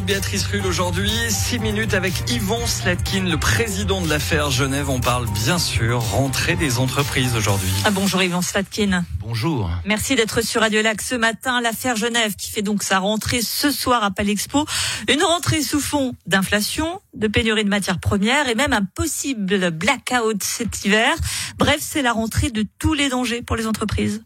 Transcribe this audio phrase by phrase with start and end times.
[0.00, 1.10] de Béatrice Rulle aujourd'hui.
[1.30, 4.90] Six minutes avec Yvon Slatkin, le président de l'affaire Genève.
[4.90, 7.70] On parle bien sûr rentrée des entreprises aujourd'hui.
[7.84, 9.04] Ah, bonjour Yvon Slatkin.
[9.20, 9.70] Bonjour.
[9.86, 11.60] Merci d'être sur Radio Lac ce matin.
[11.60, 14.66] L'affaire Genève qui fait donc sa rentrée ce soir à Palexpo.
[15.08, 20.42] Une rentrée sous fond d'inflation, de pénurie de matières premières et même un possible blackout
[20.42, 21.14] cet hiver.
[21.58, 24.22] Bref, c'est la rentrée de tous les dangers pour les entreprises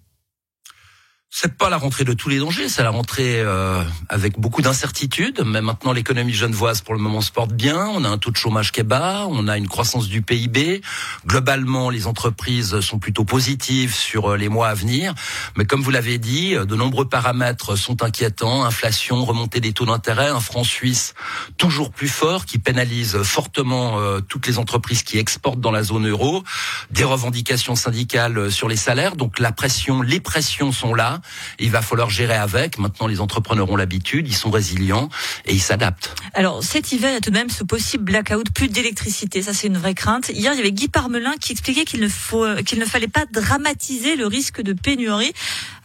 [1.32, 5.42] c'est pas la rentrée de tous les dangers, c'est la rentrée euh, avec beaucoup d'incertitudes.
[5.46, 7.86] Mais maintenant, l'économie genevoise, pour le moment, se porte bien.
[7.94, 10.82] On a un taux de chômage qui est bas, on a une croissance du PIB.
[11.24, 15.14] Globalement, les entreprises sont plutôt positives sur euh, les mois à venir.
[15.56, 18.64] Mais comme vous l'avez dit, de nombreux paramètres sont inquiétants.
[18.64, 21.14] Inflation, remontée des taux d'intérêt, un franc suisse
[21.56, 26.08] toujours plus fort qui pénalise fortement euh, toutes les entreprises qui exportent dans la zone
[26.08, 26.42] euro.
[26.90, 29.14] Des revendications syndicales sur les salaires.
[29.14, 31.19] Donc la pression, les pressions sont là.
[31.58, 32.78] Il va falloir gérer avec.
[32.78, 35.08] Maintenant, les entrepreneurs ont l'habitude, ils sont résilients
[35.46, 36.14] et ils s'adaptent.
[36.34, 39.42] Alors, cet hiver, il y a tout de même ce possible blackout, plus d'électricité.
[39.42, 40.30] Ça, c'est une vraie crainte.
[40.30, 43.26] Hier, il y avait Guy Parmelin qui expliquait qu'il ne faut, qu'il ne fallait pas
[43.30, 45.32] dramatiser le risque de pénurie.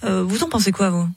[0.03, 1.07] Euh, vous en pensez quoi, vous?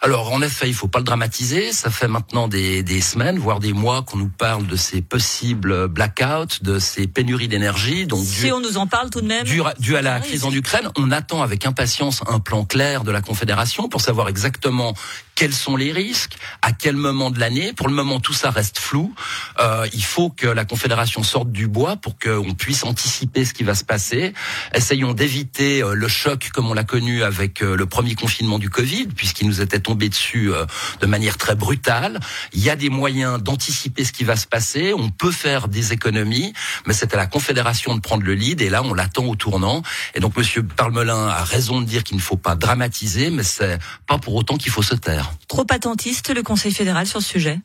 [0.00, 1.72] Alors en effet, il faut pas le dramatiser.
[1.72, 5.88] Ça fait maintenant des, des semaines, voire des mois, qu'on nous parle de ces possibles
[5.88, 8.06] blackouts, de ces pénuries d'énergie.
[8.06, 10.88] Donc si on nous en parle tout de même, dû, à la crise en Ukraine,
[10.96, 14.94] on attend avec impatience un plan clair de la Confédération pour savoir exactement
[15.34, 17.72] quels sont les risques, à quel moment de l'année.
[17.72, 19.14] Pour le moment, tout ça reste flou.
[19.60, 23.62] Euh, il faut que la Confédération sorte du bois pour qu'on puisse anticiper ce qui
[23.62, 24.32] va se passer.
[24.74, 28.68] Essayons d'éviter euh, le choc comme on l'a connu avec euh, le premier confinement du
[28.68, 30.66] Covid, puisqu'il nous était tombé dessus euh,
[31.00, 32.20] de manière très brutale.
[32.52, 34.92] Il y a des moyens d'anticiper ce qui va se passer.
[34.92, 36.52] On peut faire des économies,
[36.86, 38.60] mais c'est à la Confédération de prendre le lead.
[38.60, 39.82] Et là, on l'attend au tournant.
[40.14, 43.78] Et donc, Monsieur Parmelin a raison de dire qu'il ne faut pas dramatiser, mais c'est
[44.06, 45.32] pas pour autant qu'il faut se taire.
[45.48, 47.58] Trop attentiste le Conseil fédéral sur ce sujet?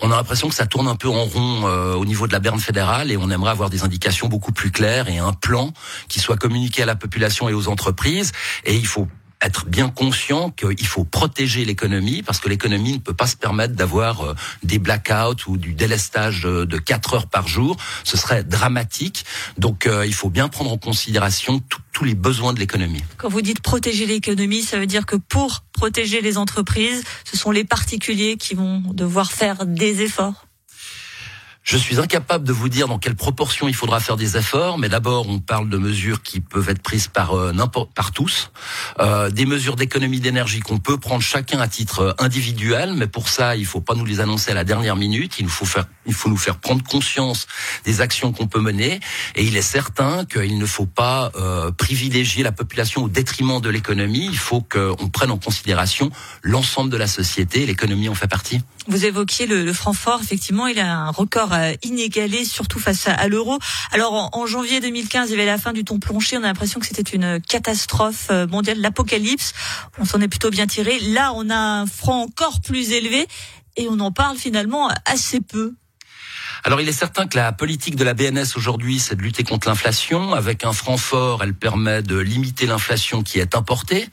[0.00, 2.40] On a l'impression que ça tourne un peu en rond euh, au niveau de la
[2.40, 5.72] berne fédérale et on aimerait avoir des indications beaucoup plus claires et un plan
[6.08, 8.32] qui soit communiqué à la population et aux entreprises.
[8.64, 9.06] Et il faut
[9.44, 13.74] être bien conscient qu'il faut protéger l'économie parce que l'économie ne peut pas se permettre
[13.74, 17.76] d'avoir euh, des blackouts ou du délestage euh, de 4 heures par jour.
[18.04, 19.24] Ce serait dramatique.
[19.58, 21.62] Donc euh, il faut bien prendre en considération
[21.92, 23.02] tous les besoins de l'économie.
[23.18, 27.50] Quand vous dites protéger l'économie, ça veut dire que pour protéger les entreprises, ce sont
[27.50, 30.43] les particuliers qui vont devoir faire des efforts
[31.74, 34.88] je suis incapable de vous dire dans quelle proportion il faudra faire des efforts, mais
[34.88, 38.52] d'abord on parle de mesures qui peuvent être prises par euh, n'importe par tous,
[39.00, 43.28] euh, des mesures d'économie d'énergie qu'on peut prendre chacun à titre euh, individuel, mais pour
[43.28, 46.14] ça il faut pas nous les annoncer à la dernière minute, il faut faire il
[46.14, 47.48] faut nous faire prendre conscience
[47.84, 49.00] des actions qu'on peut mener,
[49.34, 53.68] et il est certain qu'il ne faut pas euh, privilégier la population au détriment de
[53.68, 58.60] l'économie, il faut qu'on prenne en considération l'ensemble de la société, l'économie en fait partie.
[58.86, 63.08] Vous évoquiez le, le franc fort, effectivement il a un record euh, inégalé, surtout face
[63.08, 63.58] à, l'euro.
[63.92, 66.36] Alors en, janvier 2015, il y avait la fin du ton plancher.
[66.36, 69.52] On a l'impression que c'était une catastrophe euh, mondiale, l'apocalypse.
[69.98, 70.98] On s'en est plutôt bien tiré.
[71.00, 73.26] Là, on a un franc encore plus élevé
[73.76, 75.74] et on en parle finalement assez peu.
[76.66, 79.68] Alors il est certain que la politique de la BNS aujourd'hui, c'est de lutter contre
[79.68, 80.32] l'inflation.
[80.32, 84.08] Avec un franc fort, elle permet de limiter l'inflation qui est importée.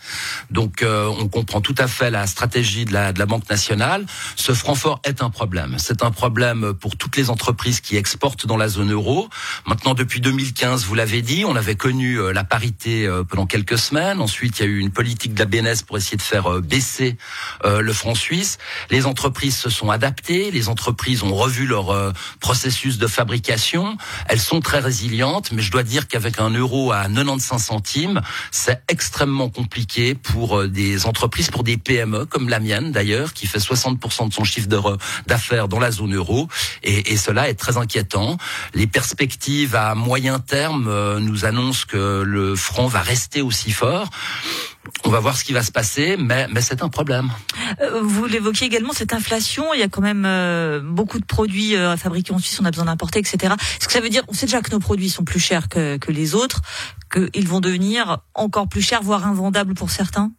[0.49, 4.05] Donc euh, on comprend tout à fait la stratégie de la, de la Banque nationale.
[4.35, 5.77] Ce franc fort est un problème.
[5.77, 9.29] C'est un problème pour toutes les entreprises qui exportent dans la zone euro.
[9.65, 13.77] Maintenant, depuis 2015, vous l'avez dit, on avait connu euh, la parité euh, pendant quelques
[13.77, 14.19] semaines.
[14.19, 17.15] Ensuite, il y a eu une politique de la BNS pour essayer de faire baisser
[17.63, 18.57] le franc suisse.
[18.89, 20.51] Les entreprises se sont adaptées.
[20.51, 23.97] Les entreprises ont revu leur processus de fabrication.
[24.27, 28.21] Elles sont très résilientes, mais je dois dire qu'avec un euro à 95 centimes,
[28.51, 33.47] c'est extrêmement compliqué pour euh, des entreprises, pour des PME comme la mienne d'ailleurs, qui
[33.47, 34.67] fait 60% de son chiffre
[35.27, 36.49] d'affaires dans la zone euro,
[36.83, 38.37] et, et, cela est très inquiétant.
[38.73, 44.09] Les perspectives à moyen terme euh, nous annoncent que le franc va rester aussi fort.
[45.03, 47.29] On va voir ce qui va se passer, mais, mais c'est un problème.
[47.81, 51.75] Euh, vous l'évoquiez également, cette inflation, il y a quand même euh, beaucoup de produits
[51.75, 53.53] euh, fabriqués en Suisse, on a besoin d'importer, etc.
[53.79, 55.97] Est-ce que ça veut dire, on sait déjà que nos produits sont plus chers que,
[55.97, 56.61] que les autres,
[57.13, 60.31] qu'ils vont devenir encore plus chers, voire invendables pour certains?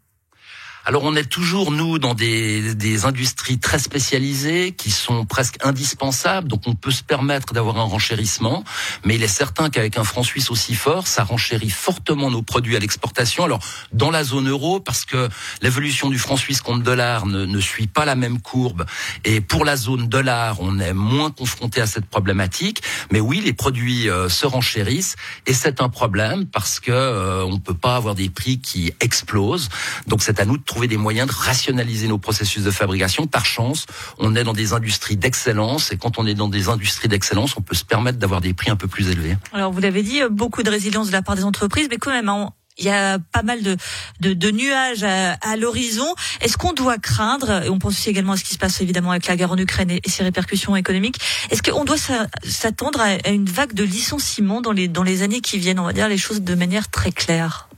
[0.85, 6.49] Alors on est toujours nous dans des, des, industries très spécialisées qui sont presque indispensables,
[6.49, 8.65] donc on peut se permettre d'avoir un renchérissement,
[9.05, 12.77] mais il est certain qu'avec un franc suisse aussi fort, ça renchérit fortement nos produits
[12.77, 13.45] à l'exportation.
[13.45, 13.61] Alors
[13.93, 15.29] dans la zone euro, parce que
[15.61, 18.85] l'évolution du franc suisse contre dollar ne, ne, suit pas la même courbe,
[19.25, 22.83] et pour la zone dollar, on est moins confronté à cette problématique.
[23.13, 27.59] Mais oui, les produits euh, se renchérissent, et c'est un problème parce que euh, on
[27.59, 29.69] peut pas avoir des prix qui explosent.
[30.07, 33.27] Donc c'est à nous de trouver des moyens de rationaliser nos processus de fabrication.
[33.27, 33.85] Par chance,
[34.19, 37.61] on est dans des industries d'excellence et quand on est dans des industries d'excellence, on
[37.61, 39.37] peut se permettre d'avoir des prix un peu plus élevés.
[39.53, 42.31] Alors vous l'avez dit, beaucoup de résilience de la part des entreprises, mais quand même,
[42.31, 43.77] hein, il y a pas mal de,
[44.21, 46.07] de, de nuages à, à l'horizon.
[46.41, 49.11] Est-ce qu'on doit craindre, et on pense aussi également à ce qui se passe évidemment
[49.11, 51.19] avec la guerre en Ukraine et, ses répercussions économiques,
[51.51, 51.99] est-ce qu'on doit
[52.45, 55.93] s'attendre à, une vague de licenciements dans les, dans les années qui viennent On va
[55.93, 57.69] dire les choses de manière très claire?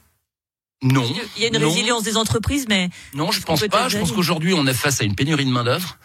[0.84, 1.02] Non.
[1.36, 3.88] Il y a une résilience des entreprises, mais non, je pense pas.
[3.88, 5.96] Je pense qu'aujourd'hui, on est face à une pénurie de main d'œuvre.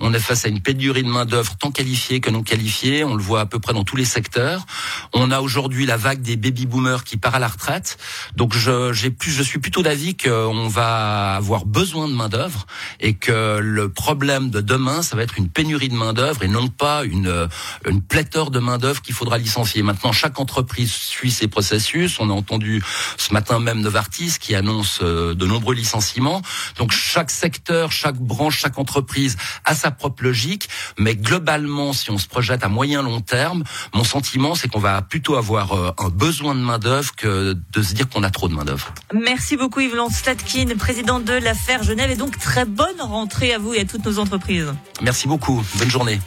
[0.00, 3.04] On est face à une pénurie de main d'œuvre tant qualifiée que non qualifiée.
[3.04, 4.66] On le voit à peu près dans tous les secteurs.
[5.12, 7.98] On a aujourd'hui la vague des baby boomers qui part à la retraite.
[8.36, 12.66] Donc je, plus, je suis plutôt d'avis qu'on va avoir besoin de main d'œuvre
[13.00, 16.48] et que le problème de demain, ça va être une pénurie de main d'œuvre et
[16.48, 17.48] non pas une
[17.86, 19.82] une pléthore de main d'œuvre qu'il faudra licencier.
[19.82, 22.18] Maintenant, chaque entreprise suit ses processus.
[22.20, 22.82] On a entendu
[23.16, 26.42] ce matin même Novartis qui annonce euh, de nombreux licenciements.
[26.78, 32.26] Donc chaque secteur, chaque branche, chaque entreprise a propre logique, mais globalement, si on se
[32.26, 36.54] projette à moyen long terme, mon sentiment, c'est qu'on va plutôt avoir euh, un besoin
[36.54, 38.92] de main d'œuvre que de se dire qu'on a trop de main d'œuvre.
[39.12, 43.74] Merci beaucoup Yves Statkin, président de l'affaire Genève, et donc très bonne rentrée à vous
[43.74, 44.72] et à toutes nos entreprises.
[45.02, 45.62] Merci beaucoup.
[45.78, 46.20] Bonne journée.